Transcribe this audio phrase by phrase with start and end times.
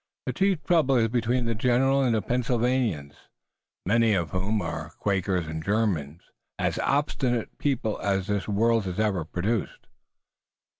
[0.25, 3.13] The chief trouble is between the general and the Pennsylvanians,
[3.85, 6.23] many of whom are Quakers and Germans,
[6.57, 9.85] as obstinate people as this world has ever produced."